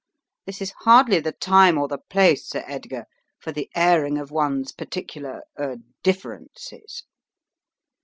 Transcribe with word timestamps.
This 0.47 0.63
is 0.63 0.73
hardly 0.79 1.19
the 1.19 1.31
time 1.31 1.77
or 1.77 1.87
the 1.87 1.99
place, 1.99 2.49
Sir 2.49 2.63
Edgar, 2.65 3.05
for 3.39 3.51
the 3.51 3.69
airing 3.75 4.17
of 4.17 4.31
one's 4.31 4.71
particular— 4.71 5.43
er— 5.59 5.77
differences. 6.01 7.03